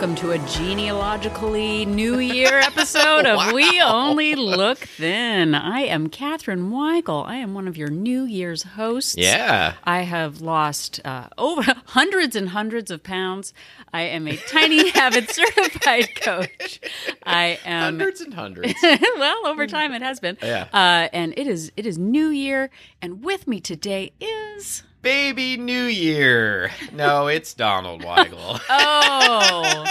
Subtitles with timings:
[0.00, 5.54] welcome to a genealogically New Year episode of We Only Look Thin.
[5.54, 7.26] I am Catherine Weigel.
[7.26, 9.14] I am one of your New Year's hosts.
[9.18, 9.74] Yeah.
[9.84, 13.52] I have lost uh, over hundreds and hundreds of pounds.
[13.92, 16.80] I am a tiny habit certified coach.
[17.26, 18.72] I am Hundreds and hundreds.
[18.82, 20.38] well over time it has been.
[20.42, 20.68] Yeah.
[20.72, 22.70] Uh, and it is it is New Year,
[23.02, 26.70] and with me today is Baby New Year.
[26.92, 28.60] No, it's Donald Weigel.
[28.68, 29.86] oh.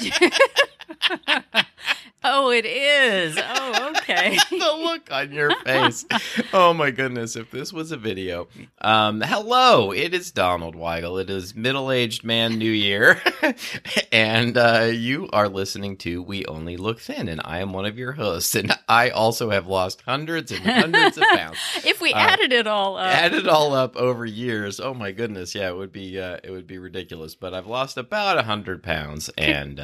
[2.24, 3.38] oh, it is.
[3.40, 4.36] Oh, okay.
[4.50, 6.04] the look on your face.
[6.52, 8.48] Oh my goodness, if this was a video.
[8.80, 11.20] Um, hello, it is Donald Weigel.
[11.20, 13.20] It is middle-aged man New Year.
[14.12, 17.98] and uh, you are listening to We Only Look Thin, and I am one of
[17.98, 18.54] your hosts.
[18.54, 21.58] And I also have lost hundreds and hundreds of pounds.
[21.84, 24.80] If we Uh, added it all up, Add it all up over years.
[24.80, 27.34] Oh my goodness, yeah, it would be uh, it would be ridiculous.
[27.34, 29.80] But I've lost about a hundred pounds, and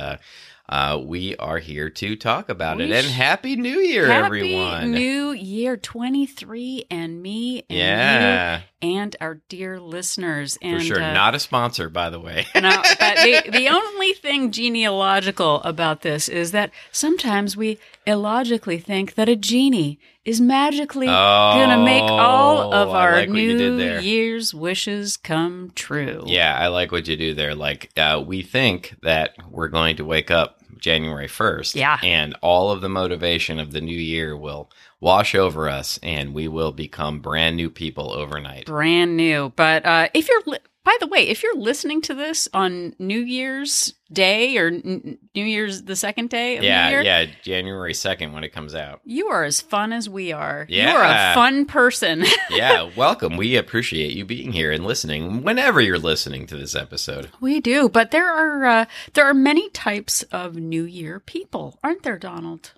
[0.68, 2.92] uh, we are here to talk about We it.
[2.92, 4.92] And happy New Year, Happy everyone!
[4.92, 10.56] New Year 23 and me and yeah, you and our dear listeners.
[10.60, 11.02] for And, sure.
[11.02, 12.46] uh, Not a sponsor, by the way.
[12.54, 19.14] No, but the, the only thing genealogical about this is that sometimes we illogically think
[19.14, 23.58] that a genie is magically going to make all of Oh, our like what you
[23.58, 23.98] did New.
[24.00, 26.22] Year's wishes come true.
[26.26, 27.54] Yeah, I like what you do there.
[27.54, 31.74] Like, uh, we think that we're going to wake up January 1st.
[31.76, 31.98] Yeah.
[32.02, 36.48] And all of the motivation of the new year will wash over us and we
[36.48, 38.66] will become brand new people overnight.
[38.66, 39.52] Brand new.
[39.56, 43.20] But uh, if you're, li- by the way, if you're listening to this on New
[43.20, 47.92] Year's Day or n- New Year's the second day of the Yeah, year, yeah, January
[47.94, 49.00] 2nd when it comes out.
[49.04, 50.66] you are as fun as we are.
[50.68, 50.92] Yeah.
[50.92, 52.24] You are a fun person.
[52.50, 53.36] Yeah, welcome.
[53.36, 57.30] We appreciate you being here and listening whenever you're listening to this episode.
[57.40, 58.84] We do, but there are uh,
[59.14, 62.72] there are many types of New Year people, aren't there, Donald?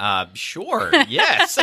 [0.00, 0.92] Uh, sure.
[1.08, 1.58] Yes.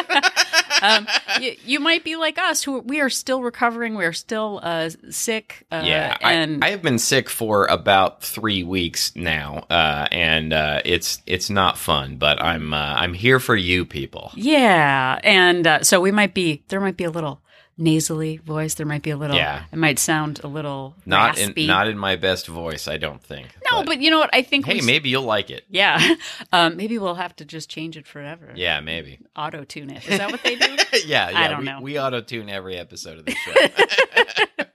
[0.81, 1.07] Um,
[1.39, 3.95] you, you might be like us, who we are still recovering.
[3.95, 5.65] We are still uh, sick.
[5.71, 10.51] Uh, yeah, and I, I have been sick for about three weeks now, uh, and
[10.51, 12.17] uh, it's it's not fun.
[12.17, 14.31] But I'm uh, I'm here for you people.
[14.35, 16.81] yeah, and uh, so we might be there.
[16.81, 17.41] Might be a little
[17.77, 18.75] nasally voice.
[18.75, 19.35] There might be a little.
[19.35, 19.63] Yeah.
[19.71, 21.63] it might sound a little Not raspy.
[21.63, 23.47] in not in my best voice, I don't think.
[23.71, 24.29] no, but you know what?
[24.33, 24.65] I think.
[24.65, 25.65] hey, we, maybe you'll like it.
[25.69, 26.15] Yeah,
[26.51, 28.51] um, maybe we'll have to just change it forever.
[28.55, 29.19] Yeah, maybe.
[29.35, 30.07] auto tune it.
[30.07, 30.75] Is that what they do?
[31.05, 31.39] yeah, yeah.
[31.39, 31.81] I don't we, know.
[31.81, 34.65] We auto tune every episode of the show.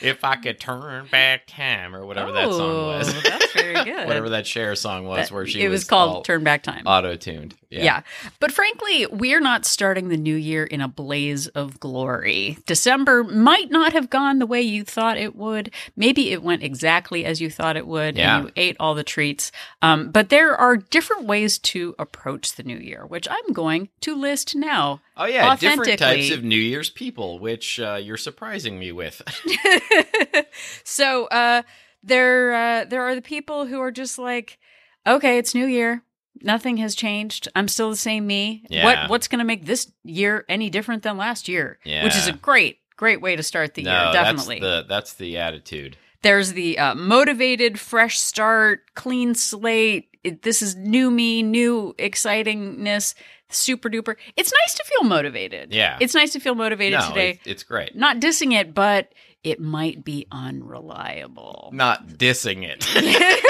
[0.00, 3.42] if I could turn back time, or whatever that song was.
[3.84, 4.06] Very good.
[4.06, 6.82] whatever that Cher song was, That- where she it was, called Turn Back Time.
[6.86, 7.54] auto tuned.
[7.68, 7.82] Yeah.
[7.84, 8.02] yeah.
[8.38, 12.58] But frankly, we're not starting the new year in a blaze of glory.
[12.64, 15.72] December might not have gone the way you thought it would.
[15.96, 18.36] Maybe it went exactly as you thought it would Yeah.
[18.36, 19.50] and you ate all the treats.
[19.82, 24.14] Um, but there are different ways to approach the new year, which I'm going to
[24.14, 25.00] list now.
[25.16, 29.22] Oh yeah, different types of New Year's people, which uh, you're surprising me with.
[30.84, 31.62] so uh,
[32.06, 34.58] there, uh, there are the people who are just like,
[35.06, 36.02] okay, it's New Year.
[36.42, 37.48] Nothing has changed.
[37.56, 38.64] I'm still the same me.
[38.68, 38.84] Yeah.
[38.84, 41.78] What What's going to make this year any different than last year?
[41.84, 42.04] Yeah.
[42.04, 44.12] Which is a great, great way to start the no, year.
[44.12, 44.60] Definitely.
[44.60, 45.96] that's the that's the attitude.
[46.22, 50.08] There's the uh, motivated, fresh start, clean slate.
[50.24, 53.14] It, this is new me, new excitingness,
[53.48, 54.16] super duper.
[54.36, 55.72] It's nice to feel motivated.
[55.72, 55.98] Yeah.
[56.00, 57.30] It's nice to feel motivated no, today.
[57.30, 57.94] it- it's great.
[57.96, 59.12] Not dissing it, but
[59.46, 61.70] it might be unreliable.
[61.72, 62.84] Not dissing it.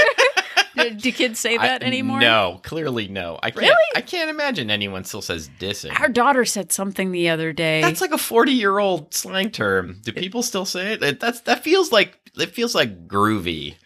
[1.01, 2.21] Do kids say that I- anymore?
[2.21, 3.39] No, clearly no.
[3.43, 3.62] I can't.
[3.62, 3.75] Really?
[3.97, 5.99] I can't imagine anyone still says dissing.
[5.99, 7.81] Our daughter said something the other day.
[7.81, 10.01] That's like a forty-year-old slang term.
[10.03, 11.03] Do people still say it?
[11.03, 11.19] it?
[11.20, 13.76] That's that feels like it feels like groovy.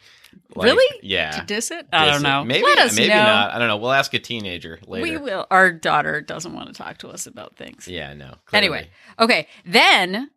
[0.56, 0.98] Like, Really?
[1.02, 1.30] Yeah.
[1.30, 1.86] to diss it?
[1.92, 2.28] I Diss don't it.
[2.28, 2.44] know.
[2.44, 3.22] Maybe Let us maybe know.
[3.22, 3.52] not.
[3.52, 3.76] I don't know.
[3.76, 5.02] We'll ask a teenager later.
[5.04, 5.46] We will.
[5.48, 7.86] Our daughter doesn't want to talk to us about things.
[7.86, 8.14] Yeah.
[8.14, 8.34] No.
[8.52, 8.88] Anyway,
[9.20, 9.46] okay.
[9.64, 10.28] Then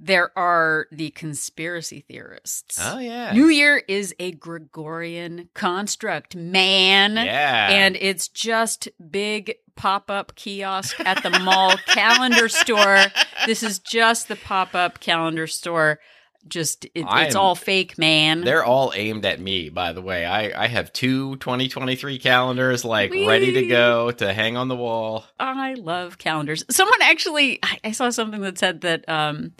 [0.00, 2.78] there are the conspiracy theorists.
[2.80, 3.32] Oh yeah.
[3.32, 7.16] New Year is a Gregorian construct, man.
[7.16, 7.68] yeah.
[7.70, 13.04] And it's just big pop up kiosk at the mall calendar store.
[13.46, 16.00] This is just the pop up calendar store.
[16.46, 18.40] Just, it, it's all fake, man.
[18.40, 20.24] They're all aimed at me, by the way.
[20.24, 25.24] I, I have two 2023 calendars, like, ready to go to hang on the wall.
[25.38, 26.64] I love calendars.
[26.70, 29.52] Someone actually, I, I saw something that said that, um,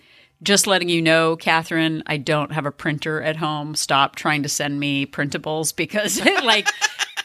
[0.42, 3.74] just letting you know, Catherine, I don't have a printer at home.
[3.74, 6.68] Stop trying to send me printables because, like,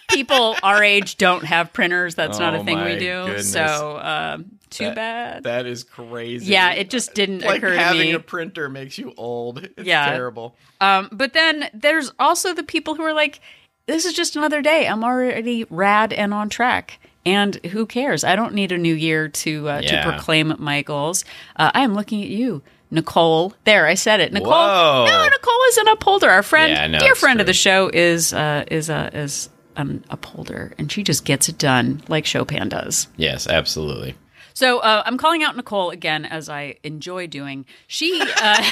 [0.10, 2.16] people our age don't have printers.
[2.16, 3.26] That's not Oh a thing we do.
[3.26, 3.52] goodness.
[3.52, 5.44] So um, too That- bad.
[5.44, 6.52] That is crazy.
[6.52, 7.84] yeah, it just didn't like occur to me.
[7.84, 9.60] having a printer makes you old.
[9.64, 10.06] It's Yeah.
[10.10, 10.56] terrible.
[10.82, 13.40] Um, but then there's also the people who are like,
[13.86, 14.88] this is just another day.
[14.88, 17.00] I'm already rad and on track.
[17.26, 18.24] And who cares?
[18.24, 20.04] I don't need a new year to uh, Yeah.
[20.04, 21.24] to proclaim my goals.
[21.56, 22.62] Uh, I am looking at you,
[22.94, 23.54] Nicole.
[23.66, 24.32] There, I said it.
[24.32, 24.52] Nicole.
[24.52, 25.06] Whoa.
[25.08, 26.30] No, Nicole is an upholder.
[26.30, 30.04] Our friend, Yeah, no, dear friend of the show, is uh, is uh, is an
[30.10, 33.08] upholder, and she just gets it done like Chopin does.
[33.18, 34.16] Yes, absolutely.
[34.54, 37.66] So uh, I'm calling out Nicole again, as I enjoy doing.
[37.88, 38.22] She.
[38.22, 38.72] Uh,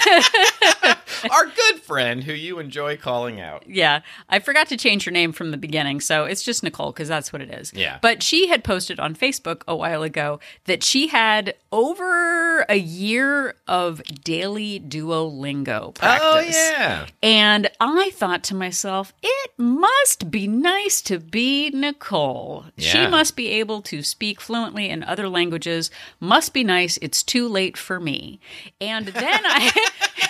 [1.30, 3.68] Our good friend who you enjoy calling out.
[3.68, 7.07] Yeah, I forgot to change her name from the beginning, so it's just Nicole because
[7.07, 7.72] that's what it is.
[7.74, 8.00] Yeah.
[8.01, 13.56] But she had posted on Facebook a while ago that she had over a year
[13.68, 16.22] of daily Duolingo practice.
[16.31, 17.06] Oh yeah.
[17.22, 22.66] And I thought to myself, it must be nice to be Nicole.
[22.75, 22.92] Yeah.
[22.92, 25.71] She must be able to speak fluently in other languages.
[26.20, 26.98] Must be nice.
[27.02, 28.40] It's too late for me.
[28.80, 29.72] And then I.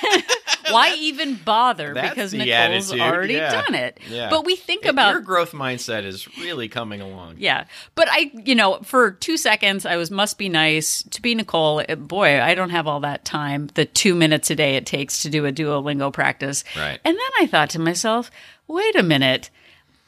[0.71, 1.93] Why even bother?
[1.93, 3.51] That's because Nicole's attitude, already yeah.
[3.51, 3.99] done it.
[4.09, 4.29] Yeah.
[4.29, 7.35] But we think about your growth mindset is really coming along.
[7.39, 7.65] yeah.
[7.95, 11.81] But I, you know, for two seconds, I was must be nice to be Nicole.
[11.87, 13.69] eh, Boy, I don't have all that time.
[13.73, 16.63] The two minutes a day it takes to do a Duolingo practice.
[16.77, 16.99] Right.
[17.03, 18.31] And then I thought to myself,
[18.67, 19.49] wait a minute.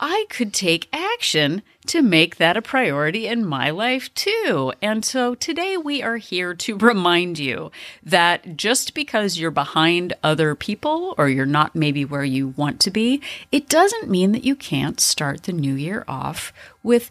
[0.06, 4.74] I could take action to make that a priority in my life too.
[4.82, 7.72] And so today we are here to remind you
[8.04, 12.92] that just because you're behind other people or you're not maybe where you want to
[12.92, 16.52] be, it doesn't mean that you can't start the new year off
[16.84, 17.10] with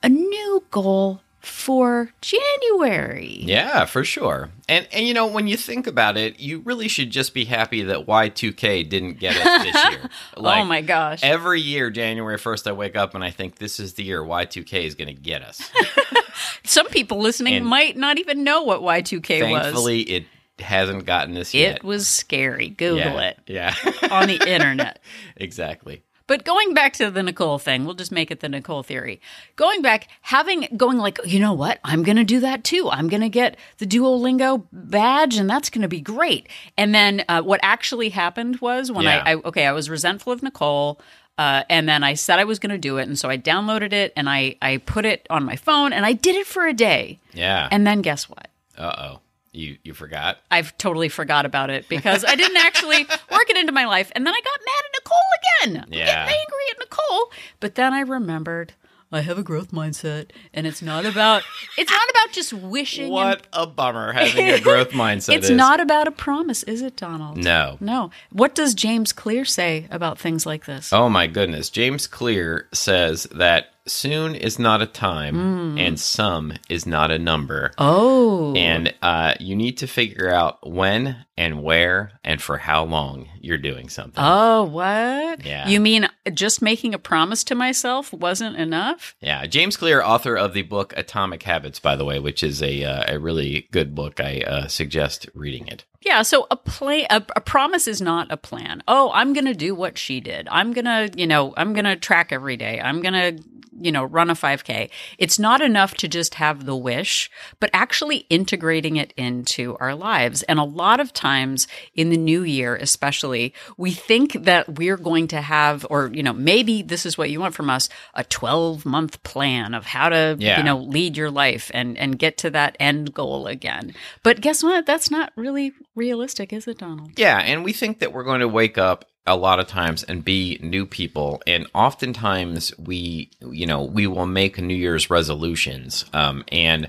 [0.00, 3.38] a new goal for January.
[3.42, 4.50] Yeah, for sure.
[4.68, 7.82] And and you know, when you think about it, you really should just be happy
[7.82, 10.10] that Y2K didn't get us this year.
[10.36, 11.22] oh my gosh.
[11.22, 14.84] Every year, January 1st, I wake up and I think this is the year Y2K
[14.84, 15.70] is going to get us.
[16.64, 19.62] Some people listening And might not even know what Y2K was.
[19.62, 20.24] Thankfully, it
[20.58, 21.76] hasn't gotten us yet.
[21.76, 22.68] It was scary.
[22.68, 23.20] Google yeah.
[23.30, 23.74] it Yeah.
[24.10, 25.00] on the internet.
[25.36, 26.02] exactly.
[26.30, 29.20] But going back to the Nicole thing, we'll just make it the Nicole theory.
[29.56, 31.80] Going back, having going like, you know what?
[31.82, 32.88] I'm going to do that too.
[32.88, 36.48] I'm going to get the Duolingo badge, and that's going to be great.
[36.76, 39.24] And then uh, what actually happened was when Yeah.
[39.26, 41.00] I, I okay, I was resentful of Nicole.
[41.36, 43.92] Uh, and then I said I was going to do it, and so I downloaded
[43.92, 46.72] it and I I put it on my phone, and I did it for a
[46.72, 47.18] day.
[47.34, 47.66] Yeah.
[47.72, 48.46] And then guess what?
[48.78, 49.20] uh oh.
[49.52, 50.38] You you forgot?
[50.50, 54.12] I've totally forgot about it because I didn't actually work it into my life.
[54.14, 55.98] And then I got mad at Nicole again.
[55.98, 56.06] Yeah.
[56.06, 57.32] getting angry at Nicole.
[57.58, 58.74] But then I remembered
[59.12, 61.42] I have a growth mindset and it's not about
[61.76, 65.56] it's not about just wishing and- What a bummer having a growth mindset it's is.
[65.56, 67.36] not about a promise, is it, Donald?
[67.36, 67.76] No.
[67.80, 68.12] No.
[68.30, 70.92] What does James Clear say about things like this?
[70.92, 71.70] Oh my goodness.
[71.70, 75.78] James Clear says that soon is not a time Hmm.
[75.78, 77.72] and some is not a number.
[77.78, 78.54] Oh.
[78.54, 83.58] And uh, you need to figure out when and where and for how long you're
[83.58, 84.22] doing something.
[84.22, 85.44] Oh, what?
[85.44, 85.68] Yeah.
[85.68, 89.14] You mean just making a promise to myself wasn't enough?
[89.20, 92.84] Yeah, James Clear, author of the book Atomic Habits, by the way, which is a
[92.84, 94.20] uh, a really good book.
[94.20, 95.84] I uh, suggest reading it.
[96.02, 98.82] Yeah, so a play a, a promise is not a plan.
[98.88, 100.48] Oh, I'm going to do what she did.
[100.50, 102.80] I'm going to, you know, I'm going to track every day.
[102.80, 103.44] I'm going to,
[103.80, 104.90] you know, run a 5k.
[105.18, 110.42] It's not enough to just have the wish, but actually integrating it into our lives.
[110.44, 115.28] And a lot of times in the new year, especially, we think that we're going
[115.28, 118.84] to have or, you know, maybe this is what you want from us, a 12
[118.86, 120.58] month plan of how to, Yeah.
[120.58, 123.94] you know, lead your life and and get to that end goal again.
[124.22, 124.86] But guess what?
[124.86, 127.12] That's not really realistic, is it, Donald?
[127.18, 130.24] Yeah, and we think that we're going to wake up a lot of times and
[130.24, 131.42] be new people.
[131.46, 136.88] And oftentimes we you know we will make new year's resolutions um, and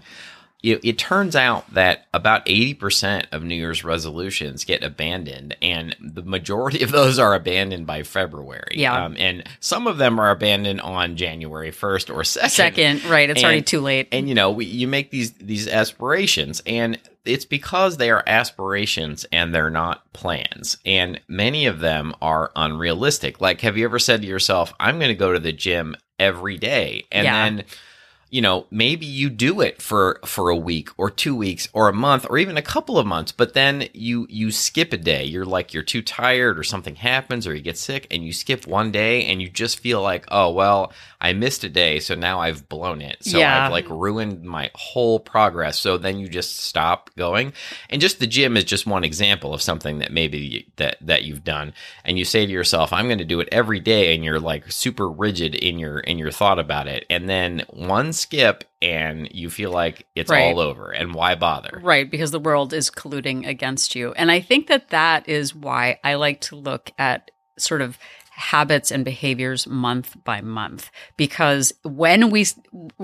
[0.63, 6.21] it, it turns out that about 80% of new year's resolutions get abandoned and the
[6.21, 9.05] majority of those are abandoned by february Yeah.
[9.05, 13.29] um, and some of them are abandoned on january 1st or 2nd Second, right?
[13.29, 14.07] It's already too late.
[14.11, 19.25] and you know we, you make these these aspirations and it's because they are aspirations
[19.31, 24.21] and they're not plans and many of them are unrealistic like have you ever said
[24.21, 27.43] to yourself i'm going to go to the gym every day and Yeah.
[27.49, 27.63] then
[28.31, 31.93] you know, maybe you do it for for a week or two weeks or a
[31.93, 35.25] month or even a couple of months, but then you you skip a day.
[35.25, 38.65] You're like you're too tired or something happens or you get sick and you skip
[38.65, 42.39] one day and you just feel like, "Oh, well, I missed a day, so now
[42.39, 43.17] I've blown it.
[43.21, 43.65] So Yeah.
[43.65, 47.51] I've like ruined my whole progress." So then you just stop going.
[47.89, 51.43] And just the gym is just one example of something that maybe that that you've
[51.43, 51.73] done
[52.05, 54.71] and you say to yourself, "I'm going to do it every day," and you're like
[54.71, 57.05] super rigid in your in your thought about it.
[57.09, 60.53] And then one skip and you feel like it's Right.
[60.53, 61.79] all over and why bother?
[61.81, 64.13] Right, because the world is colluding against you.
[64.13, 67.97] And I think that that is why I like to look at sort of
[68.31, 70.89] habits and behaviors month by month.
[71.17, 72.45] Because when we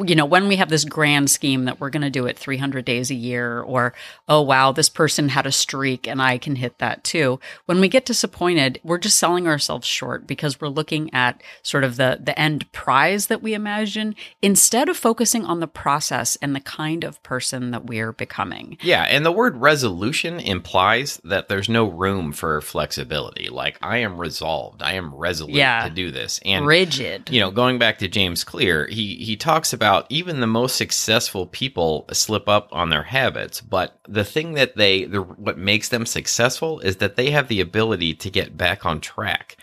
[0.06, 2.86] you know when we have this grand scheme that we're going to do it 300
[2.86, 3.94] days a year or
[4.30, 7.40] oh wow this person had a streak and I can hit that too.
[7.66, 11.98] When we get disappointed we're just selling ourselves short because we're looking at sort of
[11.98, 16.62] the the end prize that we imagine instead of focusing on the process and the
[16.62, 18.78] kind of person that we're becoming.
[18.82, 23.50] Yeah, and the word resolution implies that there's no room for flexibility.
[23.50, 25.84] Like I am resolved, I am resolute Yeah.
[25.84, 26.40] to do this.
[26.46, 27.30] And rigid.
[27.30, 31.46] you know, going back to James Clear, he he talks about even the most successful
[31.48, 36.06] people slip up on their habits, but the thing that they the, what makes them
[36.06, 39.58] successful is that they have the ability to get back on track.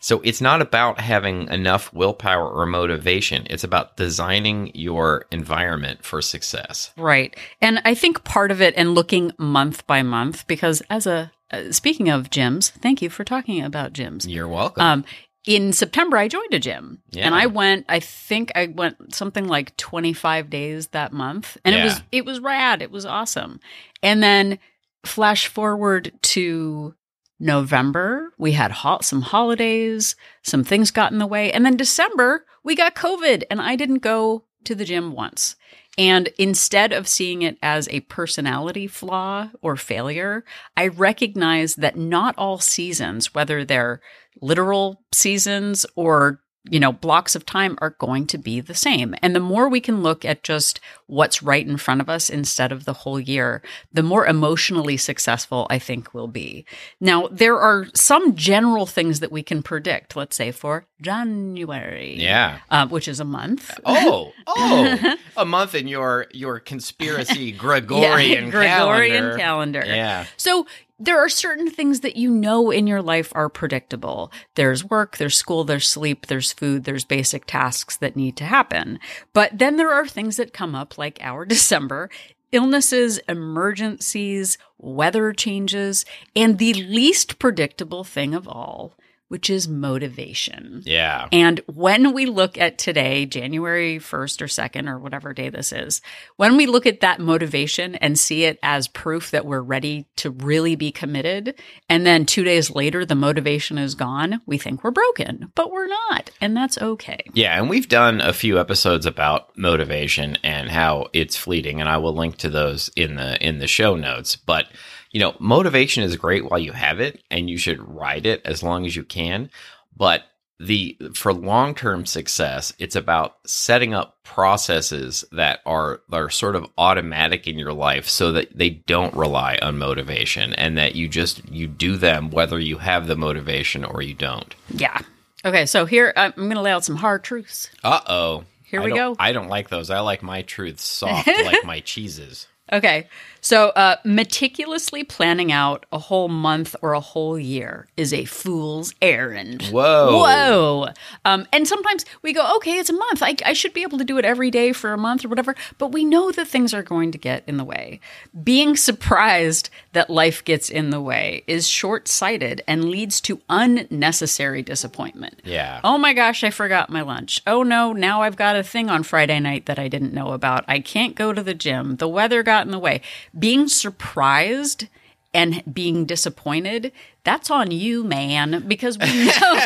[0.00, 3.46] So it's not about having enough willpower or motivation.
[3.48, 6.90] It's about designing your environment for success.
[6.98, 7.34] Right.
[7.62, 11.72] And I think part of it and looking month by month, because as a, uh,
[11.72, 14.26] speaking of gyms, thank you for talking about gyms.
[14.28, 14.82] You're welcome.
[14.82, 15.04] Um,
[15.46, 17.26] in September, I joined a gym Yeah.
[17.26, 21.84] and I went, I think I went something like 25 days that month and it
[21.84, 22.80] was, it was rad.
[22.80, 23.60] It was awesome.
[24.02, 24.58] And then
[25.04, 26.94] flash forward to
[27.38, 31.52] November, we had ho- some holidays, some things got in the way.
[31.52, 35.56] And then December, we got COVID and I didn't go to the gym once.
[35.96, 40.44] And instead of seeing it as a personality flaw or failure,
[40.76, 44.00] I recognize that not all seasons, whether they're
[44.40, 46.40] literal seasons or
[46.70, 49.80] you know blocks of time are going to be the same and the more we
[49.80, 53.60] can look at just what's right in front of us instead of the whole year
[53.92, 56.64] the more emotionally successful i think we'll be
[57.00, 62.58] now there are some general things that we can predict let's say for january yeah.
[62.70, 68.50] uh, which is a month Oh, oh, a month in your your conspiracy Gregorian Yeah,
[68.50, 69.38] Gregorian calendar.
[69.38, 69.84] calendar.
[69.84, 70.26] Yeah.
[70.36, 70.66] So
[71.04, 74.32] there are certain things that you know in your life are predictable.
[74.54, 78.98] There's work, there's school, there's sleep, there's food, there's basic tasks that need to happen.
[79.32, 82.10] But then there are things that come up like our December.
[82.52, 86.04] Illnesses, emergencies, weather changes,
[86.36, 88.92] and the least predictable thing of all,
[89.34, 90.80] which is motivation.
[90.84, 91.26] Yeah.
[91.32, 96.02] And when we look at today, January 1st or 2nd, or whatever day this is,
[96.36, 100.30] when we look at that motivation and see it as proof that we're ready to
[100.30, 104.92] really be committed, and then two days later, the motivation is gone, we think we're
[104.92, 106.30] broken, but we're not.
[106.40, 107.18] And that's okay.
[107.32, 111.96] Yeah, and we've done a few episodes about motivation and how it's fleeting, and I
[111.96, 114.36] will link to those in the in the show notes.
[114.36, 114.66] But
[115.14, 118.64] you know, motivation is great while you have it, and you should ride it as
[118.64, 119.48] long as you can.
[119.96, 120.24] But
[120.58, 126.66] the for long term success, it's about setting up processes that are are sort of
[126.76, 131.48] automatic in your life, so that they don't rely on motivation, and that you just
[131.48, 134.52] you do them whether you have the motivation or you don't.
[134.70, 134.98] Yeah.
[135.44, 137.70] Okay, so here I'm going to lay out some hard truths.
[137.84, 138.44] Uh oh.
[138.64, 139.14] Here I we go.
[139.16, 139.90] I don't like those.
[139.90, 142.48] I like my truths soft, like my cheeses.
[142.72, 143.08] Okay.
[143.42, 148.94] So, uh, meticulously planning out a whole month or a whole year is a fool's
[149.02, 149.64] errand.
[149.64, 150.22] Whoa.
[150.22, 150.88] Whoa.
[151.26, 153.22] Um, and sometimes we go, okay, it's a month.
[153.22, 155.54] I, I should be able to do it every day for a month or whatever.
[155.76, 158.00] But we know that things are going to get in the way.
[158.42, 164.62] Being surprised that life gets in the way is short sighted and leads to unnecessary
[164.62, 165.42] disappointment.
[165.44, 165.82] Yeah.
[165.84, 167.42] Oh my gosh, I forgot my lunch.
[167.46, 170.64] Oh no, now I've got a thing on Friday night that I didn't know about.
[170.66, 171.96] I can't go to the gym.
[171.96, 173.00] The weather got in the way.
[173.38, 174.86] Being surprised
[175.32, 176.92] and being disappointed,
[177.24, 179.60] that's on you, man, because we know.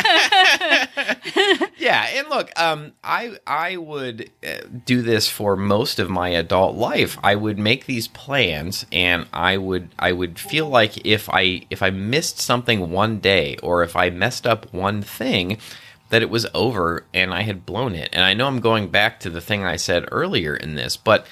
[1.78, 6.76] Yeah, and look, um, I I would uh, do this for most of my adult
[6.76, 7.16] life.
[7.22, 11.80] I would make these plans, and I would I would feel like if I if
[11.82, 15.58] I missed something one day, or if I messed up one thing,
[16.10, 18.10] that it was over and I had blown it.
[18.12, 21.26] And I know I'm going back to the thing I said earlier in this, but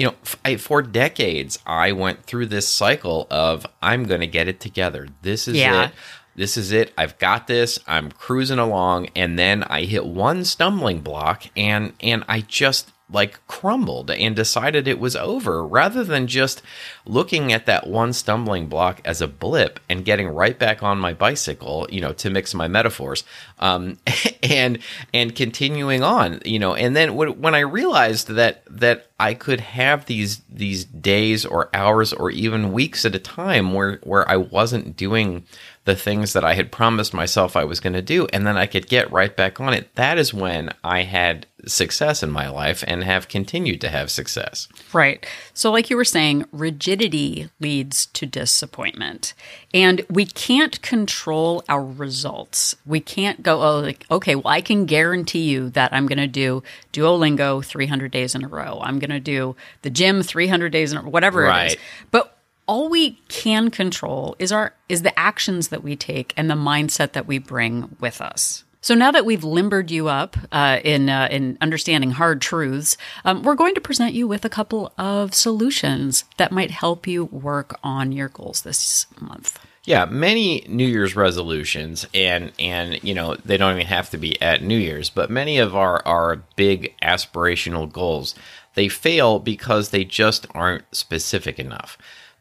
[0.00, 4.26] you know, f- I, for decades I went through this cycle of I'm going to
[4.26, 5.08] get it together.
[5.22, 5.86] This is Yeah.
[5.86, 5.92] it
[6.36, 6.92] this is it.
[6.96, 7.78] I've got this.
[7.86, 13.44] I'm cruising along, and then I hit one stumbling block, and and I just like
[13.46, 16.62] crumbled and decided it was over rather than just
[17.04, 21.12] looking at that one stumbling block as a blip and getting right back on my
[21.12, 23.24] bicycle you know to mix my metaphors
[23.58, 23.98] um,
[24.42, 24.78] and
[25.12, 30.06] and continuing on you know and then when, i realized that that i could have
[30.06, 34.96] these these days or hours or even weeks at a time where where i wasn't
[34.96, 35.44] doing
[35.84, 38.66] the things that I had promised myself I was going to do, and then I
[38.66, 39.94] could get right back on it.
[39.94, 44.68] That is when I had success in my life and have continued to have success.
[44.92, 45.26] Right.
[45.54, 49.34] So, like you were saying, rigidity leads to disappointment.
[49.72, 52.74] And we can't control our results.
[52.84, 56.26] We can't go, oh, like, okay, well, I can guarantee you that I'm going to
[56.26, 56.62] do
[56.92, 58.80] Duolingo 300 days in a row.
[58.82, 61.72] I'm going to do the gym 300 days in a row, whatever right.
[61.72, 61.78] it is.
[62.10, 62.36] But
[62.66, 67.12] all we can control is our is the actions that we take and the mindset
[67.12, 68.62] that we bring with us.
[68.82, 73.42] So now that we've limbered you up uh, in uh, in understanding hard truths, um,
[73.42, 77.78] we're going to present you with a couple of solutions that might help you work
[77.84, 79.58] on your goals this month.
[79.84, 84.40] Yeah, many New Year's resolutions, and and you know they don't even have to be
[84.40, 88.34] at New Year's, but many of our our big aspirational goals
[88.74, 91.98] they fail because they just aren't specific enough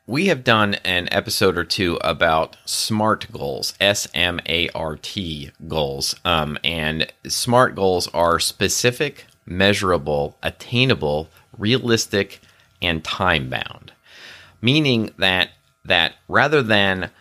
[0.09, 5.51] we have done an episode or two about SMART goals, S M A R T
[5.67, 6.15] goals.
[6.25, 12.39] Um, and SMART goals are specific, measurable, attainable, realistic,
[12.81, 13.91] and time bound.
[14.63, 15.51] Meaning that
[15.85, 17.11] that rather than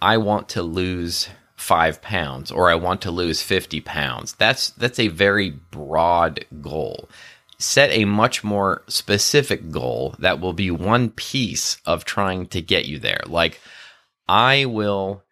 [0.00, 4.98] I want to lose five pounds or I want to lose 50 pounds, that's that's
[4.98, 7.10] a very broad goal
[7.58, 12.86] set a much more specific goal that will be one piece of trying to get
[12.86, 13.20] you there.
[13.26, 13.60] Like,
[14.28, 15.24] I will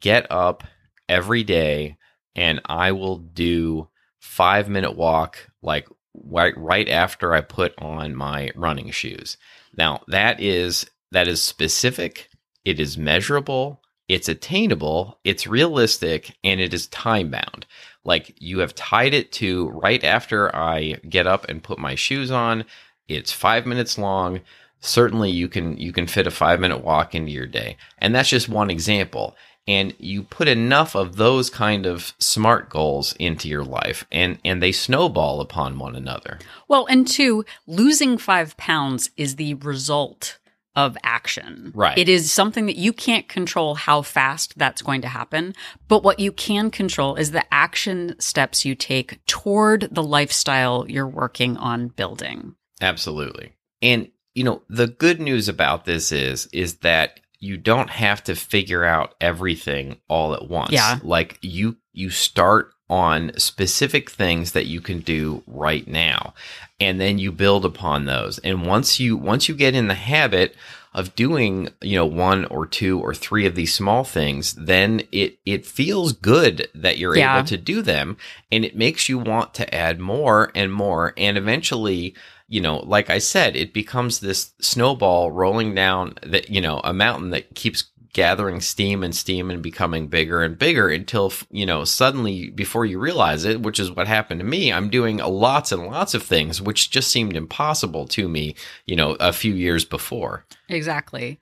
[0.00, 0.64] get up
[1.08, 1.96] every day
[2.34, 3.88] and I will do
[4.20, 9.36] five minute walk, like right, right after I put on my running shoes.
[9.76, 12.28] Now, that is that is specific,
[12.64, 17.64] it is measurable, it's attainable, it's realistic, and it is time bound.
[18.02, 22.28] Like you have tied it to right after I get up and put my shoes
[22.28, 22.64] on.
[23.06, 24.40] It's five minutes long.
[24.80, 27.76] Certainly you can you can fit a five minute walk into your day.
[27.98, 29.36] And that's just one example.
[29.68, 34.60] And you put enough of those kind of smart goals into your life and, and
[34.60, 36.40] they snowball upon one another.
[36.66, 40.39] Well, and two, losing five pounds is the result
[40.76, 41.72] of action.
[41.74, 41.98] Right.
[41.98, 45.54] It is something that you can't control how fast that's going to happen,
[45.88, 51.08] but what you can control is the action steps you take toward the lifestyle you're
[51.08, 52.54] working on building.
[52.80, 53.52] Absolutely.
[53.82, 58.36] And you know, the good news about this is is that you don't have to
[58.36, 60.72] figure out everything all at once.
[60.72, 60.98] Yeah.
[61.02, 66.34] Like you you start on specific things that you can do right now.
[66.80, 68.38] And then you build upon those.
[68.40, 70.56] And once you once you get in the habit
[70.92, 75.38] of doing you know one or two or three of these small things then it
[75.46, 77.38] it feels good that you're yeah.
[77.38, 78.16] able to do them.
[78.50, 81.14] And it makes you want to add more and more.
[81.16, 82.14] And eventually
[82.50, 86.92] you know like i said it becomes this snowball rolling down that you know a
[86.92, 91.84] mountain that keeps gathering steam and steam and becoming bigger and bigger until you know
[91.84, 95.86] suddenly before you realize it which is what happened to me i'm doing lots and
[95.86, 98.54] lots of things which just seemed impossible to me
[98.86, 101.38] you know a few years before exactly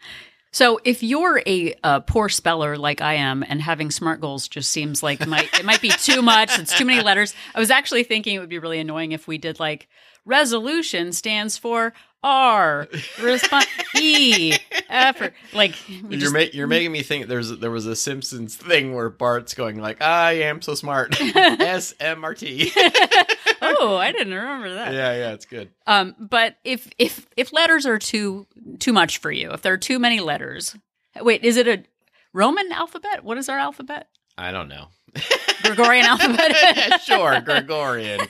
[0.51, 4.71] so if you're a, a, poor speller like I am, and having smart goals just
[4.71, 6.59] seems like it might, it might be too much.
[6.59, 7.35] It's too many letters.
[7.55, 9.89] I was actually thinking it would be really annoying if we did like
[10.25, 12.89] resolution stands for R,
[13.23, 14.55] response E,
[14.89, 15.35] effort.
[15.53, 19.09] Like you're just, ma- you're making me think there's there was a Simpsons thing where
[19.09, 22.73] Bart's going like I am so smart S M R T.
[23.61, 24.93] Oh, I didn't remember that.
[24.95, 25.71] Yeah, yeah, it's good.
[25.87, 28.47] Um, but if if if letters are too
[28.79, 30.77] too much for you, if there are too many letters,
[31.21, 31.83] wait, is it a
[32.33, 33.25] Roman alphabet?
[33.25, 34.09] What is our alphabet?
[34.39, 34.87] I don't know.
[35.63, 37.01] Gregorian alphabet?
[37.05, 38.21] sure, Gregorian.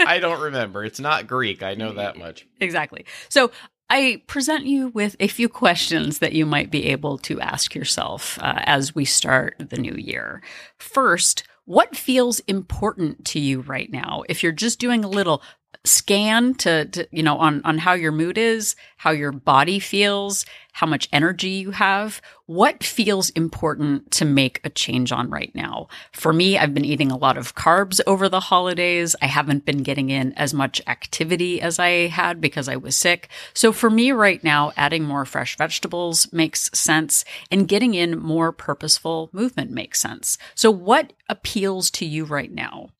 [0.00, 0.84] I don't remember.
[0.84, 1.62] It's not Greek.
[1.62, 2.46] I know that much.
[2.60, 3.04] Exactly.
[3.28, 3.50] So
[3.90, 8.38] I present you with a few questions that you might be able to ask yourself
[8.40, 10.42] uh, as we start the new year.
[10.78, 14.22] First, what feels important to you right now?
[14.28, 15.42] If you're just doing a little
[15.84, 20.44] scan to, to, you know on on how your mood is how your body feels
[20.72, 22.22] how much energy you have.
[22.46, 25.88] What feels important to make a change on right now?
[26.12, 29.16] For me i've been eating a lot of carbs over the holidays.
[29.22, 33.28] I haven't been getting in as much activity as i had because i was sick.
[33.54, 38.52] So for me right now adding more fresh vegetables makes sense and getting in more
[38.52, 40.38] purposeful movement makes sense.
[40.54, 42.90] So what appeals to you right now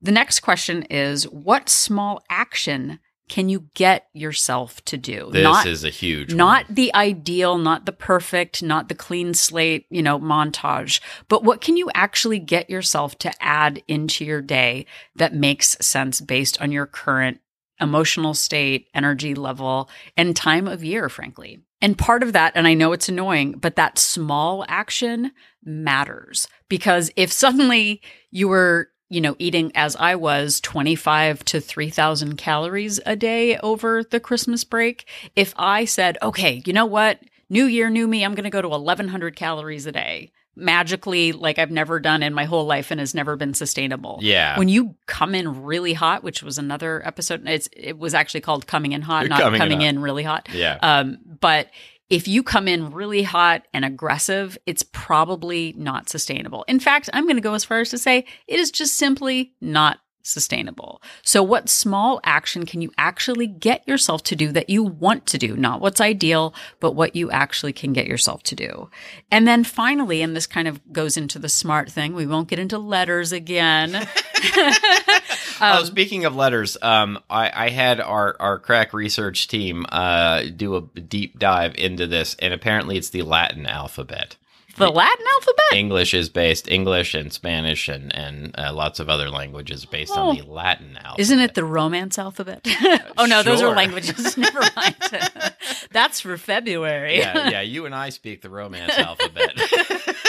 [0.00, 5.30] the next question is What small action can you get yourself to do?
[5.32, 6.36] This not, is a huge one.
[6.36, 11.60] not the ideal, not the perfect, not the clean slate, you know, montage, but what
[11.60, 16.70] can you actually get yourself to add into your day that makes sense based on
[16.70, 17.40] your current
[17.80, 21.62] emotional state, energy level, and time of year, frankly.
[21.82, 25.32] And part of that, and I know it's annoying, but that small action
[25.62, 32.36] matters because if suddenly you were you know, eating as I was 25 to 3,000
[32.36, 37.20] calories a day over the Christmas break, if I said, okay, you know what?
[37.48, 41.58] New year, new me, I'm going to go to 1,100 calories a day magically like
[41.58, 44.18] I've never done in my whole life and has never been sustainable.
[44.22, 44.58] Yeah.
[44.58, 48.66] When you come in really hot, which was another episode, it's it was actually called
[48.66, 50.48] coming in hot, not Coming coming, in in, really hot.
[50.52, 50.78] Yeah.
[50.82, 51.70] Um, but
[52.08, 56.64] if you come in really hot and aggressive, it's probably not sustainable.
[56.68, 59.52] In fact, I'm going to go as far as to say it is just simply
[59.60, 61.00] not sustainable.
[61.22, 65.38] So, what small action can you actually get yourself to do that you want to
[65.38, 65.56] do?
[65.56, 68.90] Not what's ideal, but what you actually can get yourself to do.
[69.30, 72.58] And then finally, and this kind of goes into the smart thing, we won't get
[72.58, 74.06] into letters again.
[75.60, 80.76] oh, speaking of letters, um, I, I had our, our crack research team uh, do
[80.76, 84.36] a deep dive into this, and apparently it's the Latin alphabet.
[84.76, 85.72] The Latin alphabet?
[85.74, 90.36] English is based English and Spanish and and uh, lots of other languages based on
[90.36, 91.20] the Latin alphabet.
[91.20, 92.66] Isn't it the Romance alphabet?
[93.18, 94.36] oh no, those are languages.
[94.38, 94.96] Never mind.
[95.90, 97.18] That's for February.
[97.18, 97.60] yeah, yeah.
[97.60, 99.52] You and I speak the Romance alphabet.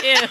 [0.03, 0.27] Ew.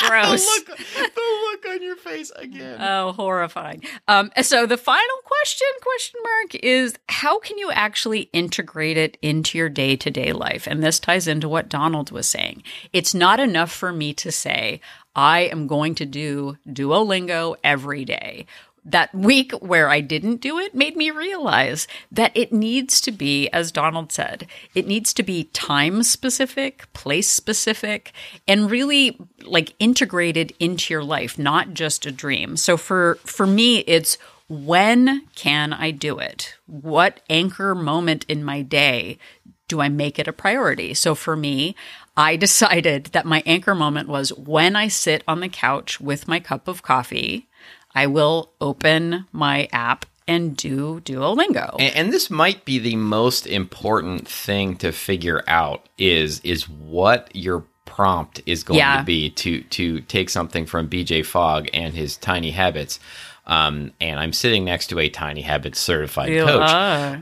[0.00, 0.44] Gross.
[0.64, 2.80] the look, the look on your face again.
[2.80, 3.82] Oh, horrifying.
[4.08, 9.58] Um, so the final question, question mark, is how can you actually integrate it into
[9.58, 10.66] your day to day life?
[10.66, 12.62] And this ties into what Donald was saying.
[12.92, 14.80] It's not enough for me to say,
[15.14, 18.46] I am going to do Duolingo every day.
[18.84, 23.48] That week where I didn't do it made me realize that it needs to be,
[23.50, 28.12] as Donald said, it needs to be time specific, place specific,
[28.48, 32.56] and really like integrated into your life, not just a dream.
[32.56, 34.16] So for for me, it's
[34.48, 36.54] when can I do it?
[36.66, 39.18] What anchor moment in my day
[39.68, 40.92] do I make it a priority?
[40.94, 41.76] So for me,
[42.16, 46.40] I decided that my anchor moment was when I sit on the couch with my
[46.40, 47.48] cup of coffee,
[47.94, 51.76] I will open my app and do Duolingo.
[51.80, 57.30] And, and this might be the most important thing to figure out is is what
[57.34, 58.98] your prompt is going Yeah.
[58.98, 63.00] to be to to take something from BJ Fogg and his Tiny Habits.
[63.46, 66.70] Um, and I'm sitting next to a Tiny Habits certified You coach.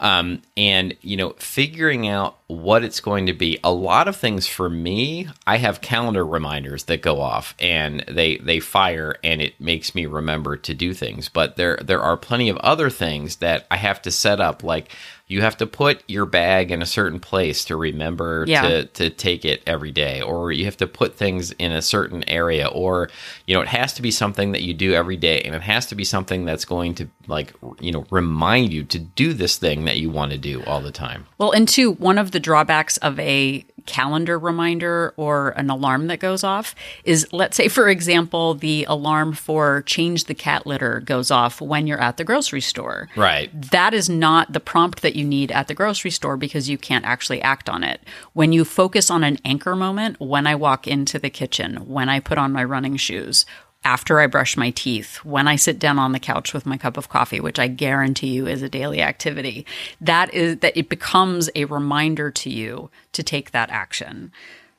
[0.03, 3.59] Um, and you know, figuring out what it's going to be.
[3.63, 8.39] A lot of things for me, I have calendar reminders that go off and they
[8.39, 11.29] they fire, and it makes me remember to do things.
[11.29, 14.91] But there there are plenty of other things that I have to set up, like.
[15.31, 18.63] You have to put your bag in a certain place to remember Yeah.
[18.63, 22.27] to, to take it every day, or you have to put things in a certain
[22.27, 23.11] area, or
[23.47, 25.85] you know, it has to be something that you do every day, and it has
[25.89, 29.85] to be something that's going to like you know remind you to do this thing
[29.85, 31.27] that you want to do all the time.
[31.37, 36.21] Well, and two, one of the drawbacks of a calendar reminder or an alarm that
[36.21, 36.75] goes off
[37.05, 41.87] is let's say, for example, the alarm for change the cat litter goes off when
[41.87, 43.09] you're at the grocery store.
[43.17, 43.51] Right.
[43.71, 47.07] That is not the prompt that you need at the grocery store because you can't
[47.07, 48.03] actually act on it.
[48.35, 52.21] When you focus on an anchor moment, when I walk into the kitchen, when I
[52.21, 53.47] put on my running shoes,
[53.85, 56.97] after I brush my teeth, when I sit down on the couch with my cup
[56.97, 59.65] of coffee, which I guarantee you is a daily activity,
[60.01, 64.33] that is that it becomes a reminder to you to take that action.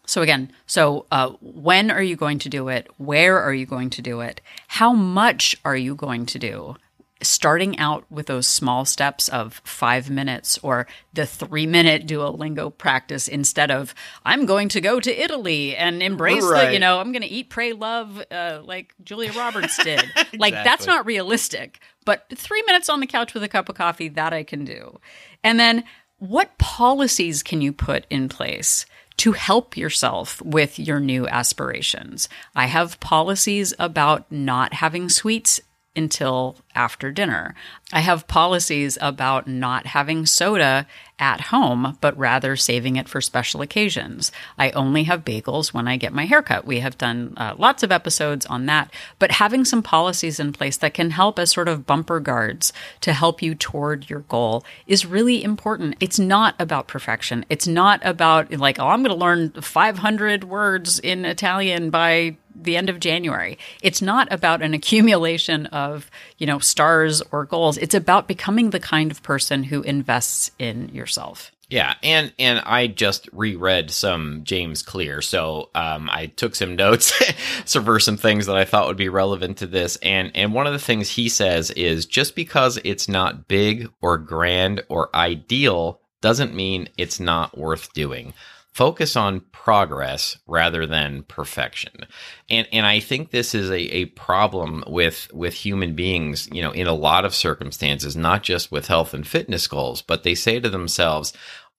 [0.06, 2.88] So again, so uh, when are you going to do it?
[2.98, 4.42] Where are you going to do it?
[4.68, 6.76] How much are you going to do?
[7.22, 13.28] Starting out with those small steps of five minutes or the three minute Duolingo practice
[13.28, 13.94] instead of
[14.26, 17.50] I'm going to go to Italy and embrace the, you know, I'm going to eat,
[17.50, 20.04] pray, love, uh, like Julia Roberts did.
[20.38, 21.80] Like that's not realistic.
[22.06, 25.00] But three minutes on the couch with a cup of coffee, that I can do.
[25.44, 25.84] And then
[26.18, 28.86] what policies can you put in place?
[29.18, 32.30] To help yourself with your new aspirations.
[32.56, 35.60] I have policies about not having sweets
[35.96, 37.56] until after dinner.
[37.92, 40.86] I have policies about not having soda
[41.18, 44.32] at home, but rather saving it for special occasions.
[44.58, 46.66] I only have bagels when I get my haircut.
[46.66, 50.78] We have done uh, lots of episodes on that, but having some policies in place
[50.78, 52.72] that can help as sort of bumper guards
[53.02, 55.96] to help you toward your goal is really important.
[56.00, 57.46] It's not about perfection.
[57.50, 62.78] It's not about like, oh, I'm going to learn 500 words in Italian by the
[62.78, 63.58] end of January.
[63.82, 67.78] It's not about an accumulation of, you know, stars or goals.
[67.78, 71.52] It's about becoming the kind of person who invests in yourself.
[71.70, 77.12] Yeah, and and I just reread some James Clear, so um, I took some notes
[77.66, 79.96] for some things that I thought would be relevant to this.
[79.98, 84.18] And and one of the things he says is just because it's not big or
[84.18, 88.34] grand or ideal doesn't mean it's not worth doing.
[88.74, 92.06] Focus on progress rather than perfection.
[92.50, 96.72] And and I think this is a, a problem with with human beings, you know,
[96.72, 100.60] in a lot of circumstances, not just with health and fitness goals, but they say
[100.60, 101.34] to themselves,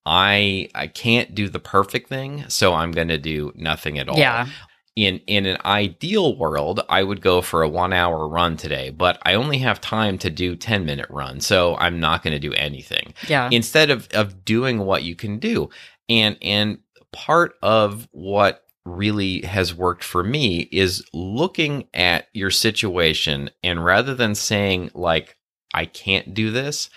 [0.04, 4.18] I I can't do the perfect thing, so I'm going to do nothing at all.
[4.18, 4.48] Yeah.
[4.96, 9.34] In in an ideal world, I would go for a 1-hour run today, but I
[9.34, 13.14] only have time to do 10-minute run, so I'm not going to do anything.
[13.28, 13.48] Yeah.
[13.52, 15.70] Instead of of doing what you can do.
[16.10, 16.78] And and
[17.12, 24.14] part of what really has worked for me is looking at your situation and rather
[24.14, 25.36] than saying like
[25.72, 26.90] I can't do this,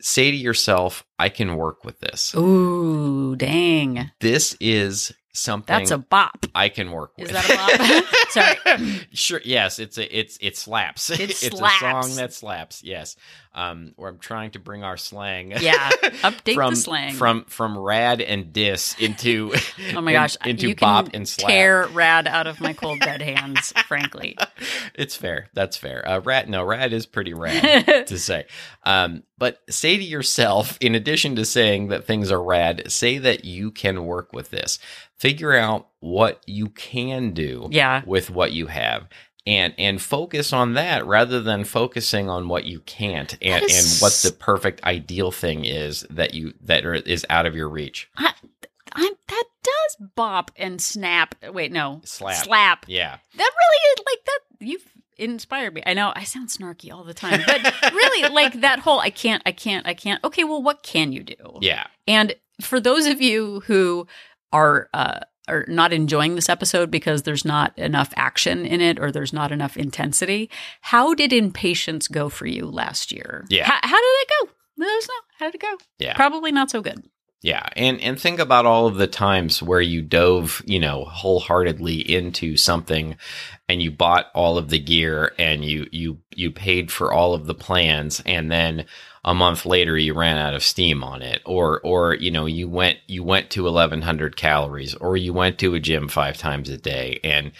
[0.00, 2.34] say to yourself, I can work with this.
[2.34, 4.10] Ooh, dang.
[4.20, 6.46] This is something That's a bop.
[6.54, 7.30] I can work with.
[7.30, 8.14] Is that a bop?
[8.30, 9.06] Sorry.
[9.12, 9.40] sure.
[9.44, 11.10] Yes, it's a it's it slaps.
[11.10, 12.82] It it's a song that slaps.
[12.82, 13.16] Yes.
[13.54, 15.52] Um, where I'm trying to bring our slang.
[15.52, 15.90] Yeah.
[16.22, 17.14] Update from, the slang.
[17.14, 19.52] from from rad and dis into
[19.94, 20.36] oh my in- gosh.
[20.44, 21.50] into you bop can and slap.
[21.50, 24.36] tear rad out of my cold dead hands, frankly.
[24.94, 25.48] it's fair.
[25.54, 26.06] That's fair.
[26.06, 28.46] Uh, rad, no, rad is pretty rad to say.
[28.84, 33.44] Um, but say to yourself, in addition to saying that things are rad, say that
[33.44, 34.78] you can work with this.
[35.18, 38.02] Figure out what you can do yeah.
[38.06, 39.08] with what you have.
[39.46, 44.02] And, and focus on that rather than focusing on what you can't and, is- and
[44.02, 48.10] what the perfect ideal thing is that you that are, is out of your reach.
[48.16, 48.34] I,
[48.92, 51.34] I'm, that does bop and snap.
[51.50, 52.02] Wait, no.
[52.04, 52.44] Slap.
[52.44, 52.84] Slap.
[52.88, 53.16] Yeah.
[53.36, 54.40] That really is like that.
[54.60, 55.82] You've inspired me.
[55.84, 59.42] I know I sound snarky all the time, but really, like that whole I can't,
[59.44, 60.22] I can't, I can't.
[60.24, 61.58] Okay, well, what can you do?
[61.60, 61.86] Yeah.
[62.06, 64.06] And for those of you who
[64.52, 69.10] are uh, are not enjoying this episode because there's not enough action in it or
[69.10, 70.50] there's not enough intensity,
[70.82, 73.46] how did impatience go for you last year?
[73.48, 73.64] Yeah.
[73.64, 74.50] How, how did it go?
[74.76, 75.14] Let us know.
[75.38, 75.76] How did it go?
[75.98, 76.14] Yeah.
[76.14, 77.02] Probably not so good.
[77.40, 82.00] Yeah, and and think about all of the times where you dove, you know, wholeheartedly
[82.00, 83.16] into something
[83.68, 87.46] and you bought all of the gear and you you you paid for all of
[87.46, 88.86] the plans and then
[89.28, 91.42] a month later you ran out of steam on it.
[91.44, 95.74] Or or you know you went you went to 1100 calories or you went to
[95.74, 97.20] a gym 5 times a day.
[97.22, 97.52] And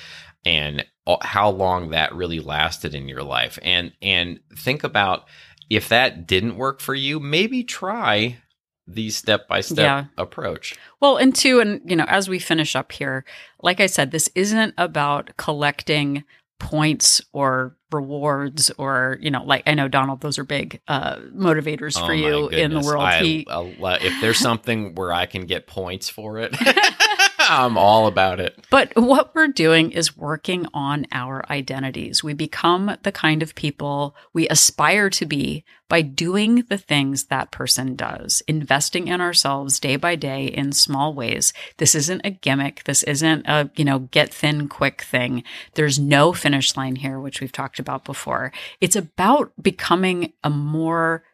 [0.47, 3.59] and uh, how long that really lasted in your life.
[3.63, 5.27] And and think about
[5.69, 8.39] if that didn't work for you maybe try
[8.87, 10.75] the step by step approach.
[11.01, 13.27] Well, and two, and you know, as we finish up here,
[13.61, 16.25] like I said, this isn't about collecting
[16.59, 21.97] points or rewards or you know, like I know Donald, those are big uh, motivators
[22.01, 23.05] Oh for you in the world.
[23.05, 26.53] I, he, I if there's something where I can get points for it,
[27.49, 28.59] I'm all about it.
[28.71, 32.23] But what we're doing is working on our identities.
[32.23, 37.51] We become the kind of people we aspire to be by doing the things that
[37.51, 41.55] person does, investing in ourselves day by day in small ways.
[41.79, 42.85] This isn't a gimmick.
[42.85, 45.43] This isn't a, you know, get thin quick thing.
[45.73, 48.53] There's no finish line here, which we've talked about before.
[48.81, 51.25] It's about becoming a more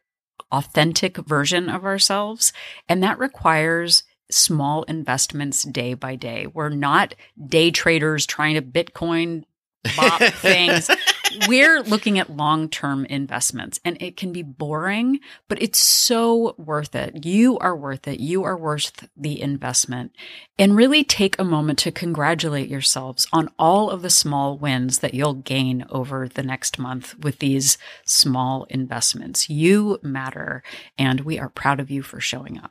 [0.52, 2.52] authentic version of ourselves.
[2.88, 6.46] And that requires small investments day by day.
[6.46, 7.14] We're not
[7.46, 9.44] day traders trying to Bitcoin
[9.96, 10.90] bop things.
[11.48, 16.94] We're looking at long term investments and it can be boring, but it's so worth
[16.94, 17.24] it.
[17.24, 18.20] You are worth it.
[18.20, 20.12] You are worth the investment.
[20.58, 25.14] And really take a moment to congratulate yourselves on all of the small wins that
[25.14, 29.50] you'll gain over the next month with these small investments.
[29.50, 30.62] You matter,
[30.96, 32.70] and we are proud of you for showing up.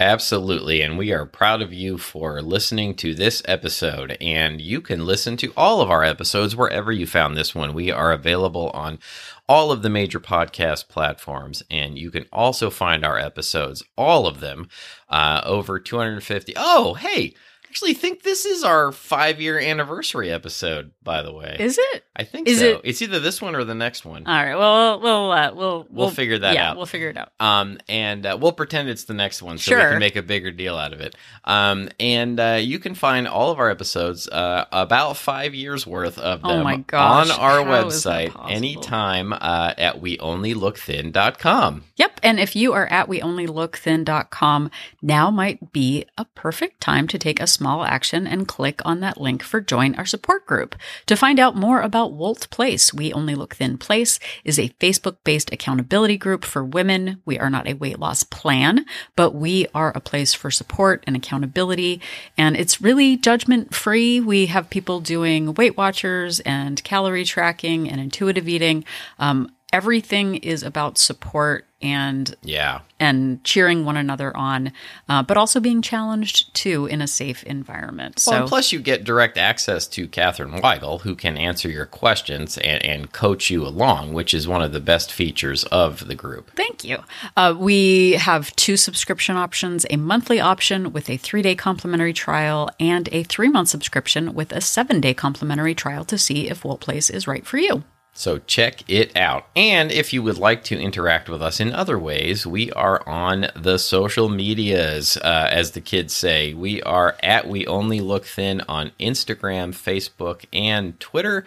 [0.00, 0.80] Absolutely.
[0.80, 4.16] And we are proud of you for listening to this episode.
[4.20, 7.74] And you can listen to all of our episodes wherever you found this one.
[7.74, 9.00] We are available on
[9.48, 11.64] all of the major podcast platforms.
[11.68, 14.68] And you can also find our episodes, all of them,
[15.08, 16.52] uh, over 250.
[16.56, 17.34] Oh, hey.
[17.68, 21.56] Actually, think this is our five year anniversary episode, by the way.
[21.60, 22.04] Is it?
[22.16, 22.66] I think is so.
[22.66, 24.26] it- It's either this one or the next one.
[24.26, 24.56] All right.
[24.56, 26.76] Well, we'll uh, we'll We'll figure that yeah, out.
[26.76, 27.30] We'll figure it out.
[27.38, 30.50] Um, and uh, we'll pretend it's the next one so we can make a bigger
[30.50, 31.14] deal out of it.
[31.44, 36.18] Um, and uh, you can find all of our episodes, uh, about five years worth
[36.18, 41.84] of Oh them, my gosh, on our how is that website anytime uh, at weonlylookthin.com.
[41.96, 42.20] Yep.
[42.22, 44.70] And if you are at weonlylookthin.com,
[45.02, 49.20] now might be a perfect time to take a small action and click on that
[49.20, 50.76] link for Join Our Support Group.
[51.06, 55.16] To find out more about Wolt Place, We Only Look Thin Place is a Facebook
[55.24, 57.20] based accountability group for women.
[57.24, 61.16] We are not a weight loss plan, but we are a place for support and
[61.16, 62.00] accountability.
[62.36, 64.20] And it's really judgment free.
[64.20, 68.84] We have people doing Weight Watchers and calorie tracking and intuitive eating.
[69.18, 72.80] Um, everything is about support and Yeah.
[73.00, 74.72] and cheering one another on,
[75.08, 78.22] uh, but also being challenged too in a safe environment.
[78.26, 81.86] Well, So and plus you get direct access to Catherine Weigel, who can answer your
[81.86, 86.14] questions and, and coach you along, which is one of the best features of the
[86.16, 86.50] group.
[86.56, 86.98] Thank you.
[87.36, 92.70] Uh, we have two subscription options a monthly option with a three day complimentary trial,
[92.80, 96.80] and a three month subscription with a seven day complimentary trial to see if Wolt
[96.80, 97.84] Place is right for you.
[98.18, 99.46] So check it out.
[99.54, 103.46] And if you would like to interact with us in other ways, we are on
[103.54, 106.52] the social medias, uh, as the kids say.
[106.52, 111.46] We are at We Only Look Thin on Instagram, Facebook, and Twitter.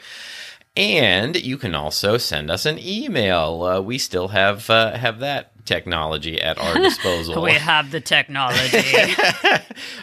[0.77, 3.63] And you can also send us an email.
[3.63, 7.41] Uh, we still have uh, have that technology at our disposal.
[7.41, 8.83] We have the technology.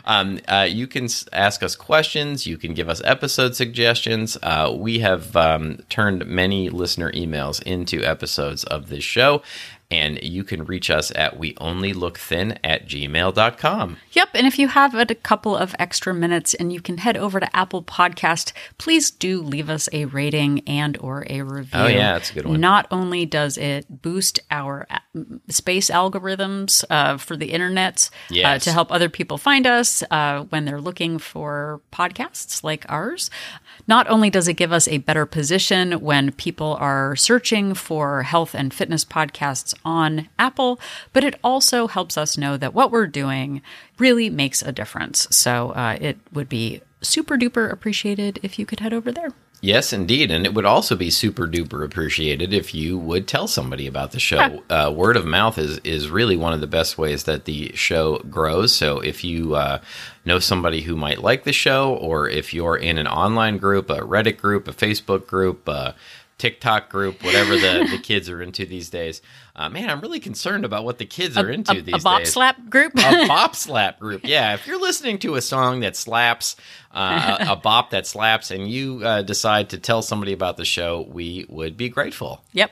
[0.05, 2.47] Um, uh, you can ask us questions.
[2.47, 4.39] You can give us episode suggestions.
[4.43, 9.43] Uh, we have um, turned many listener emails into episodes of this show,
[9.91, 13.97] and you can reach us at weonlylookthin at gmail.com.
[14.13, 17.41] Yep, and if you have a couple of extra minutes and you can head over
[17.41, 21.81] to Apple Podcast, please do leave us a rating and or a review.
[21.81, 22.61] Oh, yeah, that's a good one.
[22.61, 24.87] Not only does it boost our
[25.49, 28.11] space algorithms uh, for the internet
[28.45, 33.31] uh, to help other people find us uh, when they're looking for podcasts like ours,
[33.87, 38.55] not only does it give us a better position when people are searching for health
[38.55, 40.81] and fitness podcasts on Apple,
[41.13, 43.63] but it also helps us know that what we're doing
[43.99, 45.27] really makes a difference.
[45.31, 49.33] So uh, it would be super duper appreciated if you could head over there.
[49.61, 50.31] Yes, indeed.
[50.31, 54.21] And it would also be super duper appreciated if you would tell somebody about the
[54.21, 54.63] show.
[54.71, 58.19] Uh, word of mouth is, is really one of the best ways that the show
[58.31, 58.73] grows.
[58.73, 59.81] So if you uh,
[60.25, 63.99] know somebody who might like the show, or if you're in an online group, a
[63.99, 65.97] Reddit group, a Facebook group, a
[66.39, 69.21] TikTok group, whatever the, the kids are into these days,
[69.57, 72.03] uh, man, I'm really concerned about what the kids are into a, these days.
[72.03, 72.93] a bop days slap group.
[72.97, 74.23] a bop slap group.
[74.25, 76.57] Yeah, if you're listening to a song that slaps,
[76.93, 80.65] uh, a, a bop that slaps, and you uh, decide to tell somebody about the
[80.65, 82.43] show, we would be grateful.
[82.53, 82.71] yep.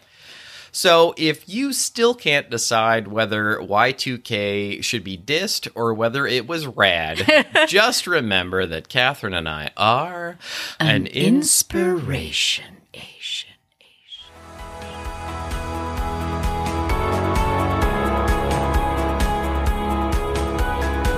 [0.77, 6.67] So if you still can't decide whether Y2K should be dissed or whether it was
[6.67, 10.37] rad, just remember that Catherine and I are
[10.79, 12.76] an, inspiration.